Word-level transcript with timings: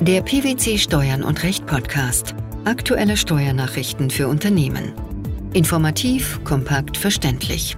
Der 0.00 0.22
PwC 0.22 0.78
Steuern 0.78 1.24
und 1.24 1.42
Recht 1.42 1.66
Podcast. 1.66 2.36
Aktuelle 2.64 3.16
Steuernachrichten 3.16 4.10
für 4.10 4.28
Unternehmen. 4.28 4.92
Informativ, 5.54 6.38
kompakt, 6.44 6.96
verständlich. 6.96 7.76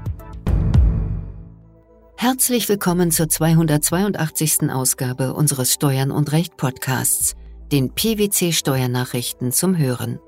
Herzlich 2.19 2.69
willkommen 2.69 3.11
zur 3.11 3.31
282. 3.31 4.71
Ausgabe 4.71 5.33
unseres 5.33 5.73
Steuern 5.73 6.11
und 6.11 6.33
Recht 6.33 6.59
Podcasts, 6.59 7.37
den 7.73 7.95
PwC 7.95 8.53
Steuernachrichten 8.53 9.51
zum 9.51 9.79
Hören. 9.79 10.19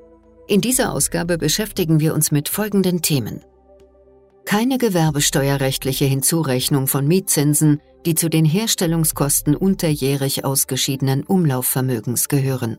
In 0.48 0.62
dieser 0.62 0.94
Ausgabe 0.94 1.36
beschäftigen 1.36 2.00
wir 2.00 2.14
uns 2.14 2.30
mit 2.30 2.48
folgenden 2.48 3.02
Themen. 3.02 3.42
Keine 4.52 4.76
gewerbesteuerrechtliche 4.76 6.04
Hinzurechnung 6.04 6.86
von 6.86 7.08
Mietzinsen, 7.08 7.80
die 8.04 8.14
zu 8.14 8.28
den 8.28 8.44
Herstellungskosten 8.44 9.56
unterjährig 9.56 10.44
ausgeschiedenen 10.44 11.24
Umlaufvermögens 11.24 12.28
gehören. 12.28 12.76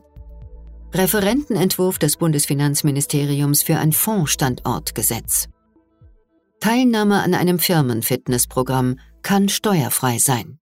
Referentenentwurf 0.92 1.98
des 1.98 2.16
Bundesfinanzministeriums 2.16 3.64
für 3.64 3.76
ein 3.76 3.90
Fondsstandortgesetz. 3.90 5.48
Teilnahme 6.60 7.20
an 7.20 7.34
einem 7.34 7.58
Firmenfitnessprogramm 7.58 9.00
kann 9.22 9.48
steuerfrei 9.48 10.18
sein. 10.18 10.60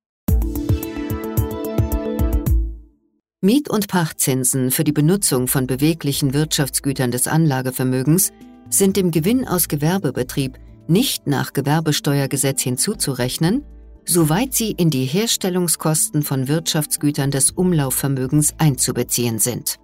Miet- 3.42 3.68
und 3.68 3.88
Pachtzinsen 3.88 4.70
für 4.70 4.84
die 4.84 4.92
Benutzung 4.92 5.46
von 5.46 5.66
beweglichen 5.66 6.32
Wirtschaftsgütern 6.32 7.10
des 7.10 7.26
Anlagevermögens 7.26 8.32
sind 8.70 8.96
dem 8.96 9.10
Gewinn 9.10 9.46
aus 9.46 9.68
Gewerbebetrieb 9.68 10.58
nicht 10.88 11.26
nach 11.26 11.52
Gewerbesteuergesetz 11.52 12.62
hinzuzurechnen, 12.62 13.64
soweit 14.04 14.54
sie 14.54 14.72
in 14.72 14.90
die 14.90 15.04
Herstellungskosten 15.04 16.22
von 16.22 16.48
Wirtschaftsgütern 16.48 17.30
des 17.30 17.52
Umlaufvermögens 17.52 18.54
einzubeziehen 18.58 19.38
sind. 19.38 19.76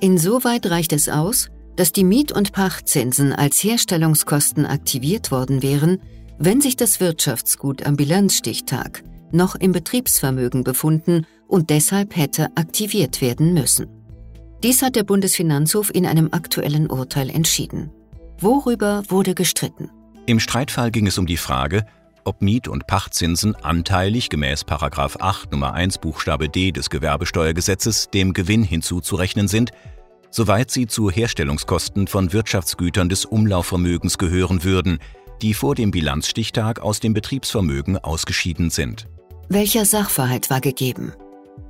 Insoweit 0.00 0.66
reicht 0.66 0.92
es 0.92 1.08
aus, 1.08 1.48
dass 1.76 1.92
die 1.92 2.04
Miet- 2.04 2.32
und 2.32 2.52
Pachtzinsen 2.52 3.32
als 3.32 3.62
Herstellungskosten 3.62 4.66
aktiviert 4.66 5.30
worden 5.30 5.62
wären, 5.62 6.00
wenn 6.38 6.60
sich 6.60 6.76
das 6.76 7.00
Wirtschaftsgut 7.00 7.84
am 7.84 7.96
Bilanzstichtag 7.96 9.02
noch 9.32 9.56
im 9.56 9.72
Betriebsvermögen 9.72 10.62
befunden 10.62 11.26
und 11.48 11.70
deshalb 11.70 12.16
hätte 12.16 12.48
aktiviert 12.56 13.20
werden 13.20 13.52
müssen. 13.52 13.88
Dies 14.62 14.82
hat 14.82 14.96
der 14.96 15.02
Bundesfinanzhof 15.02 15.92
in 15.92 16.06
einem 16.06 16.28
aktuellen 16.32 16.88
Urteil 16.88 17.28
entschieden. 17.28 17.90
Worüber 18.38 19.02
wurde 19.08 19.34
gestritten? 19.34 19.90
Im 20.26 20.40
Streitfall 20.40 20.90
ging 20.90 21.06
es 21.06 21.18
um 21.18 21.26
die 21.26 21.36
Frage, 21.36 21.84
ob 22.24 22.40
Miet- 22.40 22.68
und 22.68 22.86
Pachtzinsen 22.86 23.54
anteilig 23.56 24.30
gemäß 24.30 24.64
8 24.66 25.52
Nummer 25.52 25.74
1 25.74 25.98
Buchstabe 25.98 26.48
D 26.48 26.72
des 26.72 26.88
Gewerbesteuergesetzes 26.88 28.08
dem 28.08 28.32
Gewinn 28.32 28.62
hinzuzurechnen 28.62 29.48
sind, 29.48 29.72
soweit 30.30 30.70
sie 30.70 30.86
zu 30.86 31.10
Herstellungskosten 31.10 32.06
von 32.06 32.32
Wirtschaftsgütern 32.32 33.10
des 33.10 33.26
Umlaufvermögens 33.26 34.16
gehören 34.16 34.64
würden, 34.64 34.98
die 35.42 35.52
vor 35.52 35.74
dem 35.74 35.90
Bilanzstichtag 35.90 36.80
aus 36.80 37.00
dem 37.00 37.12
Betriebsvermögen 37.12 37.98
ausgeschieden 37.98 38.70
sind. 38.70 39.06
Welcher 39.50 39.84
Sachverhalt 39.84 40.48
war 40.48 40.62
gegeben? 40.62 41.12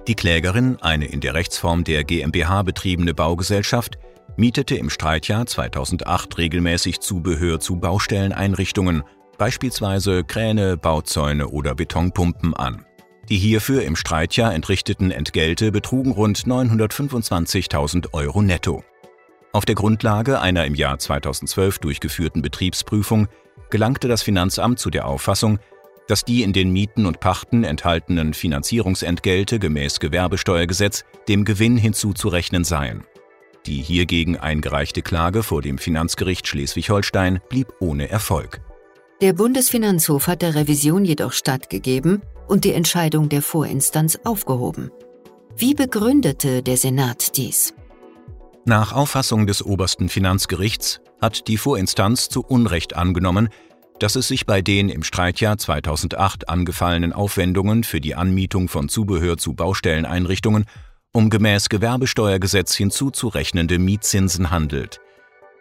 Die 0.07 0.15
Klägerin, 0.15 0.79
eine 0.81 1.07
in 1.07 1.21
der 1.21 1.35
Rechtsform 1.35 1.83
der 1.83 2.05
GmbH 2.05 2.63
betriebene 2.63 3.15
Baugesellschaft, 3.15 3.99
mietete 4.37 4.77
im 4.77 4.91
Streitjahr 4.91 5.47
2008 5.47 6.39
regelmäßig 6.39 7.01
Zubehör 7.01 7.61
zu 7.61 7.77
Baustelleneinrichtungen, 7.77 9.03
beispielsweise 9.39 10.25
Kräne, 10.25 10.77
Bauzäune 10.77 11.49
oder 11.49 11.75
Betonpumpen 11.75 12.55
an. 12.55 12.85
Die 13.29 13.39
hierfür 13.39 13.83
im 13.83 13.97
Streitjahr 13.97 14.55
entrichteten 14.55 15.11
Entgelte 15.11 15.73
betrugen 15.73 16.13
rund 16.13 16.41
925.000 16.41 18.13
Euro 18.13 18.43
netto. 18.43 18.85
Auf 19.53 19.65
der 19.65 19.77
Grundlage 19.77 20.41
einer 20.41 20.65
im 20.67 20.75
Jahr 20.75 20.99
2012 20.99 21.79
durchgeführten 21.79 22.43
Betriebsprüfung 22.43 23.29
gelangte 23.71 24.09
das 24.09 24.23
Finanzamt 24.23 24.79
zu 24.79 24.91
der 24.91 25.07
Auffassung, 25.07 25.59
dass 26.07 26.25
die 26.25 26.43
in 26.43 26.53
den 26.53 26.71
Mieten 26.71 27.07
und 27.07 27.21
Pachten 27.21 27.65
enthaltenen 27.65 28.35
Finanzierungsentgelte 28.35 29.59
gemäß 29.59 30.01
Gewerbesteuergesetz 30.01 31.05
dem 31.29 31.45
Gewinn 31.45 31.79
hinzuzurechnen 31.79 32.65
seien. 32.65 33.05
Die 33.67 33.81
hiergegen 33.81 34.37
eingereichte 34.37 35.01
Klage 35.01 35.43
vor 35.43 35.63
dem 35.63 35.79
Finanzgericht 35.79 36.47
Schleswig-Holstein 36.47 37.41
blieb 37.49 37.69
ohne 37.81 38.11
Erfolg. 38.11 38.61
Der 39.23 39.33
Bundesfinanzhof 39.33 40.27
hat 40.27 40.43
der 40.43 40.55
Revision 40.55 41.05
jedoch 41.05 41.33
stattgegeben 41.33 42.21
und 42.47 42.65
die 42.65 42.73
Entscheidung 42.73 43.31
der 43.31 43.41
Vorinstanz 43.41 44.19
aufgehoben. 44.25 44.91
Wie 45.57 45.75
begründete 45.75 46.63
der 46.63 46.77
Senat 46.77 47.37
dies? 47.37 47.75
Nach 48.67 48.93
Auffassung 48.93 49.47
des 49.47 49.65
obersten 49.65 50.09
Finanzgerichts 50.09 51.01
hat 51.21 51.49
die 51.49 51.57
Vorinstanz 51.57 52.29
zu 52.29 52.43
Unrecht 52.43 52.97
angenommen, 52.97 53.49
dass 53.99 54.17
es 54.17 54.29
sich 54.29 54.45
bei 54.45 54.61
den 54.61 54.89
im 54.89 55.03
Streitjahr 55.05 55.57
2008 55.57 56.49
angefallenen 56.49 57.13
Aufwendungen 57.13 57.85
für 57.85 58.01
die 58.01 58.15
Anmietung 58.15 58.69
von 58.69 58.89
Zubehör 58.89 59.39
zu 59.39 59.55
Baustelleneinrichtungen 59.55 60.65
um 61.15 61.31
gemäß 61.31 61.69
Gewerbesteuergesetz 61.69 62.75
hinzuzurechnende 62.75 63.79
Mietzinsen 63.79 64.51
handelt. 64.51 65.01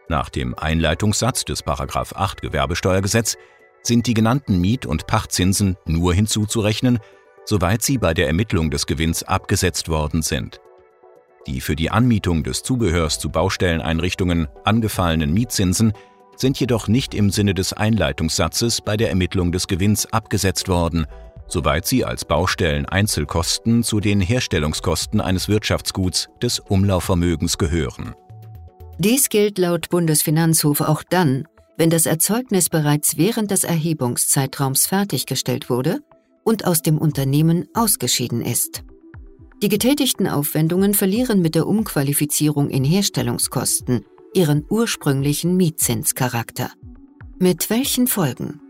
Nach 0.10 0.30
dem 0.30 0.58
Einleitungssatz 0.58 1.46
des 1.46 1.66
8 1.66 2.42
Gewerbesteuergesetz 2.42 3.38
sind 3.84 4.08
die 4.08 4.16
genannten 4.16 4.60
Miet- 4.60 4.88
und 4.88 5.06
Pachtzinsen 5.06 5.78
nur 5.86 6.14
hinzuzurechnen, 6.14 7.00
soweit 7.46 7.84
sie 7.84 8.00
bei 8.00 8.14
der 8.14 8.28
Ermittlung 8.28 8.72
des 8.72 8.88
Gewinns 8.88 9.24
abgesetzt 9.24 9.90
worden 9.90 10.24
sind. 10.24 10.60
Die 11.46 11.62
für 11.62 11.76
die 11.76 11.92
Anmietung 11.92 12.44
des 12.44 12.64
Zubehörs 12.64 13.20
zu 13.20 13.30
Baustelleneinrichtungen 13.30 14.48
angefallenen 14.64 15.34
Mietzinsen 15.34 15.94
sind 16.36 16.60
jedoch 16.60 16.88
nicht 16.88 17.14
im 17.14 17.30
Sinne 17.30 17.54
des 17.54 17.74
Einleitungssatzes 17.74 18.82
bei 18.82 18.98
der 18.98 19.10
Ermittlung 19.10 19.52
des 19.52 19.68
Gewinns 19.68 20.12
abgesetzt 20.12 20.68
worden 20.68 21.06
soweit 21.48 21.86
sie 21.86 22.06
als 22.06 22.26
Baustellen 22.26 22.86
Einzelkosten 22.86 23.84
zu 23.84 24.00
den 24.00 24.22
Herstellungskosten 24.22 25.22
eines 25.22 25.48
Wirtschaftsguts 25.48 26.30
des 26.42 26.60
Umlaufvermögens 26.60 27.58
gehören. 27.58 28.16
Dies 28.98 29.30
gilt 29.30 29.58
laut 29.58 29.90
Bundesfinanzhof 29.90 30.82
auch 30.82 31.04
dann, 31.04 31.48
wenn 31.78 31.90
das 31.90 32.06
Erzeugnis 32.06 32.70
bereits 32.70 33.18
während 33.18 33.52
des 33.52 33.64
Erhebungszeitraums 33.64 34.86
fertiggestellt 34.86 35.70
wurde 35.70 36.00
und 36.44 36.66
aus 36.66 36.82
dem 36.82 36.98
Unternehmen 36.98 37.68
ausgeschieden 37.74 38.42
ist. 38.42 38.84
Die 39.62 39.70
getätigten 39.70 40.28
Aufwendungen 40.28 40.94
verlieren 40.94 41.42
mit 41.42 41.56
der 41.56 41.68
Umqualifizierung 41.68 42.70
in 42.70 42.84
Herstellungskosten 42.84 44.06
ihren 44.34 44.66
ursprünglichen 44.70 45.56
Mietzinscharakter. 45.56 46.72
Mit 47.40 47.70
welchen 47.70 48.08
Folgen? 48.08 48.63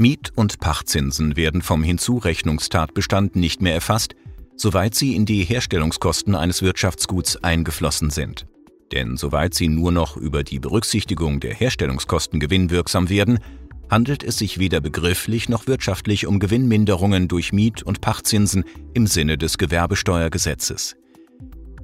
Miet- 0.00 0.32
und 0.34 0.60
Pachtzinsen 0.60 1.36
werden 1.36 1.60
vom 1.60 1.82
Hinzurechnungstatbestand 1.82 3.36
nicht 3.36 3.60
mehr 3.60 3.74
erfasst, 3.74 4.14
soweit 4.56 4.94
sie 4.94 5.14
in 5.14 5.26
die 5.26 5.44
Herstellungskosten 5.44 6.34
eines 6.34 6.62
Wirtschaftsguts 6.62 7.44
eingeflossen 7.44 8.08
sind. 8.08 8.46
Denn 8.92 9.18
soweit 9.18 9.52
sie 9.52 9.68
nur 9.68 9.92
noch 9.92 10.16
über 10.16 10.42
die 10.42 10.58
Berücksichtigung 10.58 11.38
der 11.40 11.52
Herstellungskosten 11.52 12.40
gewinnwirksam 12.40 13.10
werden, 13.10 13.40
handelt 13.90 14.24
es 14.24 14.38
sich 14.38 14.58
weder 14.58 14.80
begrifflich 14.80 15.50
noch 15.50 15.66
wirtschaftlich 15.66 16.26
um 16.26 16.38
Gewinnminderungen 16.38 17.28
durch 17.28 17.52
Miet- 17.52 17.82
und 17.82 18.00
Pachtzinsen 18.00 18.64
im 18.94 19.06
Sinne 19.06 19.36
des 19.36 19.58
Gewerbesteuergesetzes. 19.58 20.96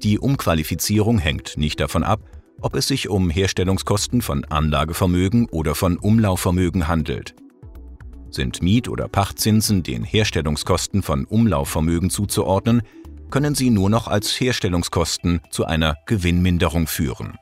Die 0.02 0.18
Umqualifizierung 0.18 1.18
hängt 1.18 1.58
nicht 1.58 1.80
davon 1.80 2.02
ab, 2.02 2.22
ob 2.62 2.76
es 2.76 2.88
sich 2.88 3.10
um 3.10 3.28
Herstellungskosten 3.28 4.22
von 4.22 4.46
Anlagevermögen 4.46 5.50
oder 5.50 5.74
von 5.74 5.98
Umlaufvermögen 5.98 6.88
handelt. 6.88 7.34
Sind 8.30 8.62
Miet- 8.62 8.88
oder 8.88 9.08
Pachtzinsen 9.08 9.82
den 9.82 10.04
Herstellungskosten 10.04 11.02
von 11.02 11.24
Umlaufvermögen 11.24 12.10
zuzuordnen, 12.10 12.82
können 13.30 13.54
sie 13.54 13.70
nur 13.70 13.90
noch 13.90 14.08
als 14.08 14.38
Herstellungskosten 14.38 15.40
zu 15.50 15.64
einer 15.64 15.96
Gewinnminderung 16.06 16.86
führen. 16.86 17.38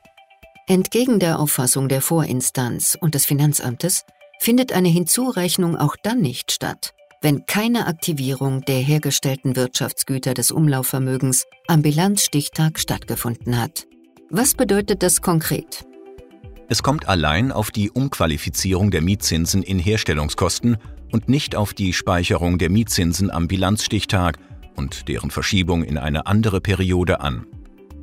Entgegen 0.67 1.19
der 1.19 1.39
Auffassung 1.39 1.89
der 1.89 2.01
Vorinstanz 2.01 2.97
und 2.99 3.13
des 3.13 3.25
Finanzamtes 3.25 4.03
findet 4.39 4.73
eine 4.73 4.89
Hinzurechnung 4.89 5.77
auch 5.77 5.95
dann 6.01 6.21
nicht 6.21 6.51
statt, 6.51 6.93
wenn 7.21 7.45
keine 7.45 7.87
Aktivierung 7.87 8.61
der 8.61 8.79
hergestellten 8.79 9.55
Wirtschaftsgüter 9.55 10.33
des 10.33 10.51
Umlaufvermögens 10.51 11.45
am 11.67 11.81
Bilanzstichtag 11.81 12.79
stattgefunden 12.79 13.61
hat. 13.61 13.85
Was 14.29 14.55
bedeutet 14.55 15.03
das 15.03 15.21
konkret? 15.21 15.85
Es 16.67 16.81
kommt 16.81 17.07
allein 17.07 17.51
auf 17.51 17.69
die 17.69 17.91
Umqualifizierung 17.91 18.89
der 18.89 19.01
Mietzinsen 19.01 19.61
in 19.61 19.77
Herstellungskosten 19.77 20.77
und 21.11 21.29
nicht 21.29 21.55
auf 21.55 21.75
die 21.75 21.93
Speicherung 21.93 22.57
der 22.57 22.71
Mietzinsen 22.71 23.29
am 23.29 23.47
Bilanzstichtag 23.47 24.39
und 24.75 25.07
deren 25.07 25.29
Verschiebung 25.29 25.83
in 25.83 25.99
eine 25.99 26.25
andere 26.25 26.61
Periode 26.61 27.21
an. 27.21 27.45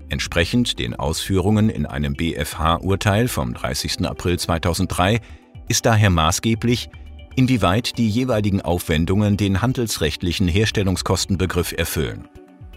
Entsprechend 0.08 0.78
den 0.78 0.94
Ausführungen 0.94 1.70
in 1.70 1.86
einem 1.86 2.14
BfH-Urteil 2.14 3.26
vom 3.26 3.52
30. 3.52 4.06
April 4.06 4.38
2003 4.38 5.20
ist 5.68 5.84
daher 5.84 6.10
maßgeblich, 6.10 6.88
inwieweit 7.34 7.98
die 7.98 8.08
jeweiligen 8.08 8.60
Aufwendungen 8.60 9.36
den 9.36 9.60
handelsrechtlichen 9.60 10.46
Herstellungskostenbegriff 10.46 11.72
erfüllen. 11.72 12.28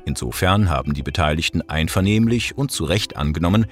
Insofern 0.06 0.70
haben 0.70 0.94
die 0.94 1.04
Beteiligten 1.04 1.62
einvernehmlich 1.62 2.58
und 2.58 2.72
zu 2.72 2.86
Recht 2.86 3.18
angenommen, 3.18 3.68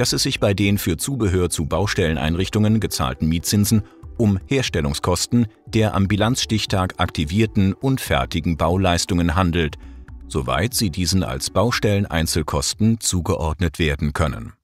dass 0.00 0.14
es 0.14 0.22
sich 0.22 0.40
bei 0.40 0.54
den 0.54 0.78
für 0.78 0.96
Zubehör 0.96 1.50
zu 1.50 1.66
Baustelleneinrichtungen 1.66 2.80
gezahlten 2.80 3.28
Mietzinsen 3.28 3.82
um 4.16 4.38
Herstellungskosten 4.46 5.46
der 5.66 5.94
am 5.94 6.08
Bilanzstichtag 6.08 6.94
aktivierten 6.96 7.74
und 7.74 8.00
fertigen 8.00 8.56
Bauleistungen 8.56 9.34
handelt, 9.34 9.76
soweit 10.26 10.72
sie 10.72 10.88
diesen 10.88 11.22
als 11.22 11.50
Baustelleneinzelkosten 11.50 12.98
zugeordnet 13.00 13.78
werden 13.78 14.14
können. 14.14 14.54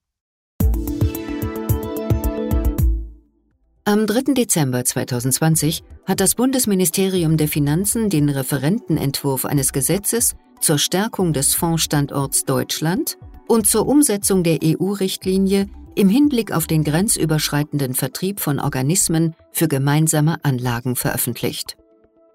Am 3.84 4.06
3. 4.06 4.32
Dezember 4.32 4.86
2020 4.86 5.82
hat 6.06 6.20
das 6.20 6.34
Bundesministerium 6.34 7.36
der 7.36 7.48
Finanzen 7.48 8.08
den 8.08 8.30
Referentenentwurf 8.30 9.44
eines 9.44 9.74
Gesetzes 9.74 10.34
zur 10.62 10.78
Stärkung 10.78 11.34
des 11.34 11.54
Fondsstandorts 11.54 12.46
Deutschland 12.46 13.18
und 13.48 13.66
zur 13.66 13.86
Umsetzung 13.86 14.42
der 14.42 14.58
EU-Richtlinie 14.62 15.68
im 15.94 16.08
Hinblick 16.08 16.52
auf 16.52 16.66
den 16.66 16.84
grenzüberschreitenden 16.84 17.94
Vertrieb 17.94 18.40
von 18.40 18.60
Organismen 18.60 19.34
für 19.50 19.68
gemeinsame 19.68 20.44
Anlagen 20.44 20.94
veröffentlicht. 20.94 21.76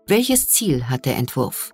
Welches 0.07 0.49
Ziel 0.49 0.89
hat 0.89 1.05
der 1.05 1.15
Entwurf? 1.15 1.73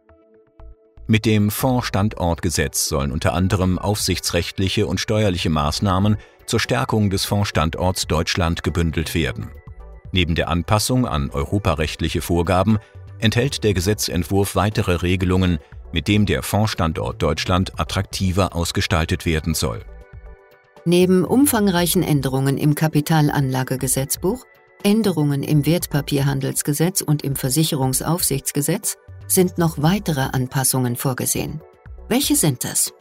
Mit 1.07 1.25
dem 1.25 1.49
Fondsstandortgesetz 1.49 2.89
sollen 2.89 3.13
unter 3.13 3.33
anderem 3.33 3.79
aufsichtsrechtliche 3.79 4.85
und 4.87 4.99
steuerliche 4.99 5.49
Maßnahmen 5.49 6.17
zur 6.45 6.59
Stärkung 6.59 7.09
des 7.09 7.23
Fondsstandorts 7.23 8.07
Deutschland 8.07 8.63
gebündelt 8.63 9.15
werden. 9.15 9.49
Neben 10.11 10.35
der 10.35 10.49
Anpassung 10.49 11.05
an 11.05 11.29
europarechtliche 11.29 12.21
Vorgaben 12.21 12.79
enthält 13.19 13.63
der 13.63 13.73
Gesetzentwurf 13.73 14.55
weitere 14.55 14.95
Regelungen, 14.95 15.59
mit 15.91 16.07
dem 16.07 16.25
der 16.25 16.43
Fondsstandort 16.43 17.21
Deutschland 17.21 17.79
attraktiver 17.79 18.55
ausgestaltet 18.55 19.25
werden 19.25 19.53
soll. 19.53 19.83
Neben 20.85 21.25
umfangreichen 21.25 22.03
Änderungen 22.03 22.57
im 22.57 22.75
Kapitalanlagegesetzbuch, 22.75 24.45
Änderungen 24.83 25.43
im 25.43 25.65
Wertpapierhandelsgesetz 25.65 27.01
und 27.01 27.23
im 27.23 27.35
Versicherungsaufsichtsgesetz 27.35 28.97
sind 29.27 29.57
noch 29.57 29.81
weitere 29.81 30.21
Anpassungen 30.31 30.95
vorgesehen. 30.95 31.61
Welche 32.07 32.35
sind 32.35 32.63
das? 32.63 32.93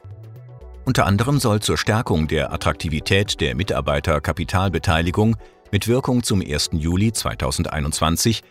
Unter 0.84 1.06
anderem 1.06 1.38
soll 1.38 1.60
zur 1.60 1.76
Stärkung 1.76 2.28
der 2.28 2.52
Attraktivität 2.52 3.40
der 3.40 3.54
Mitarbeiterkapitalbeteiligung 3.54 5.36
mit 5.70 5.88
Wirkung 5.88 6.22
zum 6.22 6.40
1. 6.40 6.70
Juli 6.72 7.12
2021 7.12 8.42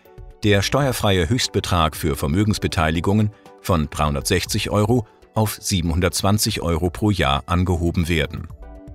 der 0.44 0.62
steuerfreie 0.62 1.28
Höchstbetrag 1.28 1.96
für 1.96 2.14
Vermögensbeteiligungen 2.14 3.30
von 3.66 3.90
360 3.90 4.70
Euro 4.70 5.06
auf 5.34 5.58
720 5.60 6.62
Euro 6.62 6.88
pro 6.88 7.10
Jahr 7.10 7.42
angehoben 7.46 8.08
werden. 8.08 8.48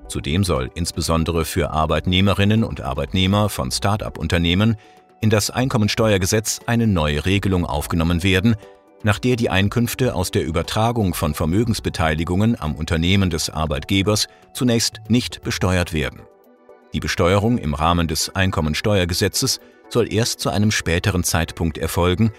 Zudem 0.07 0.44
soll 0.44 0.71
insbesondere 0.73 1.45
für 1.45 1.71
Arbeitnehmerinnen 1.71 2.63
und 2.63 2.81
Arbeitnehmer 2.81 3.50
von 3.50 3.71
Start-up-Unternehmen 3.71 4.75
in 5.21 5.29
das 5.29 5.51
Einkommensteuergesetz 5.51 6.62
eine 6.65 6.88
neue 6.88 7.25
Regelung 7.25 7.65
aufgenommen 7.65 8.23
werden, 8.23 8.56
nach 9.03 9.19
der 9.19 9.35
die 9.35 9.50
Einkünfte 9.50 10.15
aus 10.15 10.31
der 10.31 10.44
Übertragung 10.44 11.13
von 11.13 11.33
Vermögensbeteiligungen 11.33 12.59
am 12.59 12.75
Unternehmen 12.75 13.29
des 13.29 13.50
Arbeitgebers 13.50 14.27
zunächst 14.53 15.01
nicht 15.07 15.44
besteuert 15.44 15.94
werden. 15.94 16.21
Die 16.94 17.00
Besteuerung 17.00 17.57
im 17.57 17.74
Rahmen 17.74 18.07
des 18.07 18.35
Einkommensteuergesetzes 18.35 19.59
soll 19.89 20.12
erst 20.12 20.39
zu 20.39 20.50
einem 20.50 20.71
späteren 20.71 21.24
Zeitpunkt 21.24 21.77
erfolgen, 21.77 22.31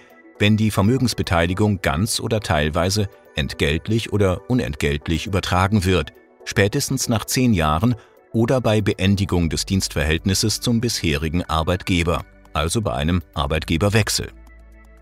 wenn 0.42 0.56
die 0.56 0.72
Vermögensbeteiligung 0.72 1.82
ganz 1.82 2.18
oder 2.18 2.40
teilweise 2.40 3.08
entgeltlich 3.36 4.12
oder 4.12 4.50
unentgeltlich 4.50 5.28
übertragen 5.28 5.84
wird, 5.84 6.12
spätestens 6.44 7.08
nach 7.08 7.24
zehn 7.26 7.52
Jahren 7.52 7.94
oder 8.32 8.60
bei 8.60 8.80
Beendigung 8.80 9.50
des 9.50 9.66
Dienstverhältnisses 9.66 10.58
zum 10.58 10.80
bisherigen 10.80 11.44
Arbeitgeber, 11.44 12.24
also 12.54 12.82
bei 12.82 12.92
einem 12.92 13.22
Arbeitgeberwechsel. 13.34 14.32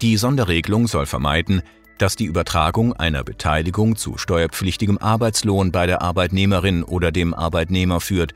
Die 0.03 0.19
Sonderregelung 0.19 0.87
soll 0.87 1.07
vermeiden, 1.07 1.63
dass 1.97 2.17
die 2.17 2.27
Übertragung 2.27 2.93
einer 2.93 3.25
Beteiligung 3.25 3.97
zu 3.97 4.19
steuerpflichtigem 4.19 4.99
Arbeitslohn 4.99 5.73
bei 5.73 5.87
der 5.87 6.03
Arbeitnehmerin 6.03 6.85
oder 6.85 7.13
dem 7.13 7.33
Arbeitnehmer 7.33 8.03
führt, 8.03 8.35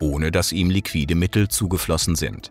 ohne 0.00 0.32
dass 0.32 0.50
ihm 0.50 0.68
liquide 0.68 1.14
Mittel 1.14 1.46
zugeflossen 1.46 2.16
sind. 2.16 2.50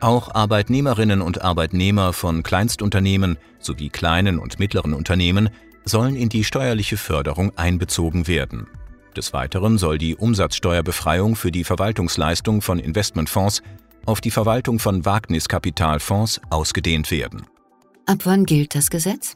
Auch 0.00 0.34
Arbeitnehmerinnen 0.34 1.22
und 1.22 1.42
Arbeitnehmer 1.42 2.12
von 2.12 2.42
Kleinstunternehmen 2.42 3.38
sowie 3.58 3.88
kleinen 3.88 4.38
und 4.38 4.58
mittleren 4.58 4.92
Unternehmen 4.92 5.50
sollen 5.84 6.16
in 6.16 6.28
die 6.28 6.44
steuerliche 6.44 6.96
Förderung 6.96 7.56
einbezogen 7.56 8.26
werden. 8.26 8.66
Des 9.16 9.32
Weiteren 9.32 9.78
soll 9.78 9.98
die 9.98 10.16
Umsatzsteuerbefreiung 10.16 11.36
für 11.36 11.52
die 11.52 11.64
Verwaltungsleistung 11.64 12.62
von 12.62 12.78
Investmentfonds 12.78 13.62
auf 14.06 14.20
die 14.20 14.30
Verwaltung 14.30 14.78
von 14.78 15.04
Wagniskapitalfonds 15.04 16.40
ausgedehnt 16.50 17.10
werden. 17.10 17.46
Ab 18.06 18.18
wann 18.24 18.44
gilt 18.44 18.74
das 18.74 18.90
Gesetz? 18.90 19.34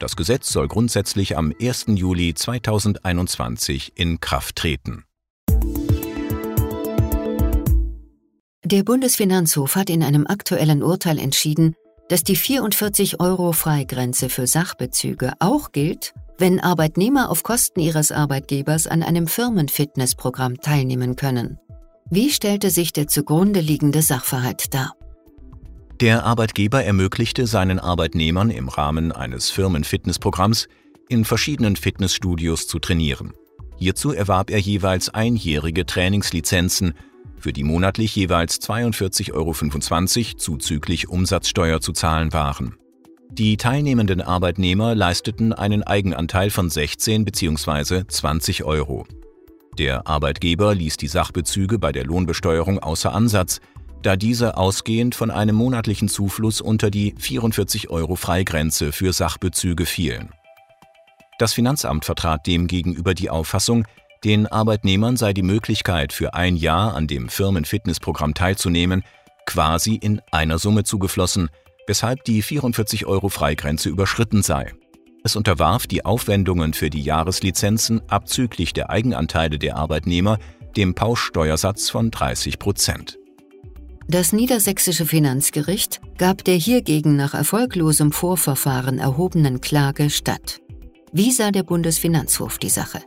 Das 0.00 0.16
Gesetz 0.16 0.50
soll 0.50 0.66
grundsätzlich 0.66 1.36
am 1.36 1.52
1. 1.60 1.86
Juli 1.88 2.34
2021 2.34 3.92
in 3.96 4.18
Kraft 4.18 4.56
treten. 4.56 5.04
Der 8.70 8.84
Bundesfinanzhof 8.84 9.74
hat 9.74 9.90
in 9.90 10.04
einem 10.04 10.28
aktuellen 10.28 10.84
Urteil 10.84 11.18
entschieden, 11.18 11.74
dass 12.08 12.22
die 12.22 12.36
44 12.36 13.18
Euro 13.18 13.50
Freigrenze 13.50 14.28
für 14.28 14.46
Sachbezüge 14.46 15.32
auch 15.40 15.72
gilt, 15.72 16.14
wenn 16.38 16.60
Arbeitnehmer 16.60 17.30
auf 17.30 17.42
Kosten 17.42 17.80
ihres 17.80 18.12
Arbeitgebers 18.12 18.86
an 18.86 19.02
einem 19.02 19.26
Firmenfitnessprogramm 19.26 20.60
teilnehmen 20.60 21.16
können. 21.16 21.58
Wie 22.10 22.30
stellte 22.30 22.70
sich 22.70 22.92
der 22.92 23.08
zugrunde 23.08 23.58
liegende 23.58 24.02
Sachverhalt 24.02 24.72
dar? 24.72 24.94
Der 26.00 26.24
Arbeitgeber 26.24 26.84
ermöglichte 26.84 27.48
seinen 27.48 27.80
Arbeitnehmern 27.80 28.50
im 28.50 28.68
Rahmen 28.68 29.10
eines 29.10 29.50
Firmenfitnessprogramms 29.50 30.68
in 31.08 31.24
verschiedenen 31.24 31.74
Fitnessstudios 31.74 32.68
zu 32.68 32.78
trainieren. 32.78 33.32
Hierzu 33.78 34.12
erwarb 34.12 34.50
er 34.50 34.58
jeweils 34.58 35.08
einjährige 35.08 35.86
Trainingslizenzen 35.86 36.94
für 37.40 37.52
die 37.52 37.64
monatlich 37.64 38.14
jeweils 38.14 38.60
42,25 38.60 39.32
Euro 39.32 40.36
zuzüglich 40.38 41.08
Umsatzsteuer 41.08 41.80
zu 41.80 41.92
zahlen 41.92 42.32
waren. 42.32 42.76
Die 43.32 43.56
teilnehmenden 43.56 44.20
Arbeitnehmer 44.20 44.94
leisteten 44.94 45.52
einen 45.52 45.82
Eigenanteil 45.82 46.50
von 46.50 46.68
16 46.68 47.24
bzw. 47.24 48.04
20 48.06 48.64
Euro. 48.64 49.06
Der 49.78 50.06
Arbeitgeber 50.06 50.74
ließ 50.74 50.96
die 50.96 51.06
Sachbezüge 51.06 51.78
bei 51.78 51.92
der 51.92 52.04
Lohnbesteuerung 52.04 52.80
außer 52.80 53.12
Ansatz, 53.12 53.60
da 54.02 54.16
diese 54.16 54.56
ausgehend 54.56 55.14
von 55.14 55.30
einem 55.30 55.56
monatlichen 55.56 56.08
Zufluss 56.08 56.60
unter 56.60 56.90
die 56.90 57.14
44 57.18 57.90
Euro 57.90 58.16
Freigrenze 58.16 58.92
für 58.92 59.12
Sachbezüge 59.12 59.86
fielen. 59.86 60.30
Das 61.38 61.52
Finanzamt 61.52 62.04
vertrat 62.04 62.46
demgegenüber 62.46 63.14
die 63.14 63.30
Auffassung, 63.30 63.86
den 64.24 64.46
Arbeitnehmern 64.46 65.16
sei 65.16 65.32
die 65.32 65.42
Möglichkeit, 65.42 66.12
für 66.12 66.34
ein 66.34 66.56
Jahr 66.56 66.94
an 66.94 67.06
dem 67.06 67.28
Firmenfitnessprogramm 67.28 68.34
teilzunehmen, 68.34 69.02
quasi 69.46 69.94
in 69.94 70.20
einer 70.30 70.58
Summe 70.58 70.84
zugeflossen, 70.84 71.48
weshalb 71.86 72.24
die 72.24 72.42
44 72.42 73.06
Euro 73.06 73.30
Freigrenze 73.30 73.88
überschritten 73.88 74.42
sei. 74.42 74.72
Es 75.22 75.36
unterwarf 75.36 75.86
die 75.86 76.04
Aufwendungen 76.04 76.72
für 76.72 76.90
die 76.90 77.02
Jahreslizenzen 77.02 78.00
abzüglich 78.08 78.72
der 78.72 78.90
Eigenanteile 78.90 79.58
der 79.58 79.76
Arbeitnehmer 79.76 80.38
dem 80.76 80.94
Pauschsteuersatz 80.94 81.90
von 81.90 82.10
30 82.10 82.58
Prozent. 82.58 83.18
Das 84.08 84.32
niedersächsische 84.32 85.06
Finanzgericht 85.06 86.00
gab 86.18 86.44
der 86.44 86.56
hiergegen 86.56 87.16
nach 87.16 87.34
erfolglosem 87.34 88.12
Vorverfahren 88.12 88.98
erhobenen 88.98 89.60
Klage 89.60 90.10
statt. 90.10 90.60
Wie 91.12 91.30
sah 91.30 91.50
der 91.50 91.62
Bundesfinanzhof 91.62 92.58
die 92.58 92.70
Sache? 92.70 93.00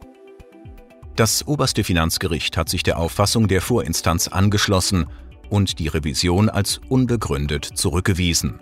Das 1.16 1.46
oberste 1.48 1.84
Finanzgericht 1.84 2.58
hat 2.58 2.70
sich 2.70 2.82
der 2.82 2.98
Auffassung 2.98 3.48
der 3.48 3.62
Vorinstanz 3.62 4.28
angeschlossen 4.28 5.06
und 5.50 5.78
die 5.78 5.88
Revision 5.88 6.50
als 6.50 6.82
unbegründet 6.90 7.66
zurückgewiesen. 7.66 8.60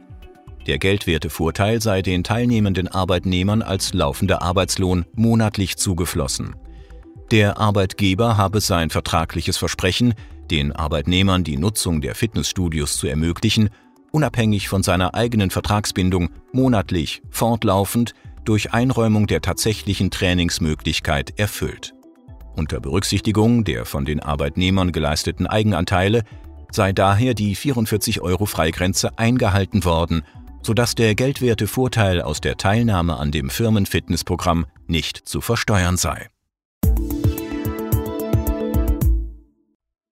Der 0.68 0.78
Geldwertevorteil 0.78 1.82
sei 1.82 2.02
den 2.02 2.24
teilnehmenden 2.26 2.90
Arbeitnehmern 2.90 3.62
als 3.62 3.94
laufender 3.94 4.42
Arbeitslohn 4.42 5.06
monatlich 5.14 5.78
zugeflossen. 5.78 6.56
Der 7.32 7.58
Arbeitgeber 7.58 8.36
habe 8.36 8.60
sein 8.60 8.90
vertragliches 8.90 9.56
Versprechen, 9.58 10.14
den 10.52 10.74
Arbeitnehmern 10.74 11.46
die 11.46 11.58
Nutzung 11.58 12.02
der 12.02 12.16
Fitnessstudios 12.16 12.98
zu 12.98 13.08
ermöglichen, 13.08 13.70
unabhängig 14.12 14.68
von 14.68 14.84
seiner 14.84 15.16
eigenen 15.16 15.52
Vertragsbindung 15.52 16.30
monatlich, 16.52 17.22
fortlaufend 17.30 18.14
durch 18.44 18.74
Einräumung 18.74 19.28
der 19.28 19.42
tatsächlichen 19.42 20.12
Trainingsmöglichkeit 20.12 21.40
erfüllt. 21.40 21.94
Unter 22.56 22.80
Berücksichtigung 22.80 23.64
der 23.64 23.86
von 23.86 24.06
den 24.06 24.20
Arbeitnehmern 24.20 24.92
geleisteten 24.92 25.48
Eigenanteile 25.48 26.24
sei 26.72 26.94
daher 26.94 27.34
die 27.34 27.56
44 27.56 28.22
Euro 28.22 28.46
Freigrenze 28.46 29.18
eingehalten 29.18 29.84
worden 29.84 30.24
sodass 30.64 30.96
der 30.96 31.16
geldwerte 31.16 31.68
Vorteil 31.68 32.22
aus 32.22 32.42
der 32.42 32.58
Teilnahme 32.58 33.18
an 33.18 33.32
dem 33.32 33.50
Firmenfitnessprogramm 33.50 34.66
nicht 34.88 35.18
zu 35.18 35.42
versteuern 35.42 35.98
sei. 35.98 36.30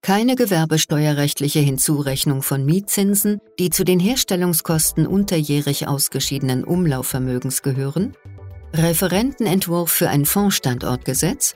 Keine 0.01 0.35
gewerbesteuerrechtliche 0.35 1.59
Hinzurechnung 1.59 2.41
von 2.41 2.65
Mietzinsen, 2.65 3.41
die 3.59 3.69
zu 3.69 3.83
den 3.83 3.99
Herstellungskosten 3.99 5.05
unterjährig 5.05 5.87
ausgeschiedenen 5.87 6.63
Umlaufvermögens 6.63 7.61
gehören, 7.61 8.13
Referentenentwurf 8.73 9.91
für 9.91 10.09
ein 10.09 10.25
Fondsstandortgesetz 10.25 11.55